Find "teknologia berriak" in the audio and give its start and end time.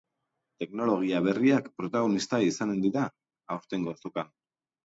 0.63-1.69